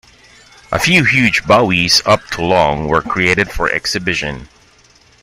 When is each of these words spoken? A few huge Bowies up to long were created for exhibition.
A 0.71 0.79
few 0.79 1.03
huge 1.03 1.45
Bowies 1.45 2.01
up 2.07 2.25
to 2.31 2.41
long 2.41 2.87
were 2.87 3.03
created 3.03 3.51
for 3.51 3.69
exhibition. 3.69 4.49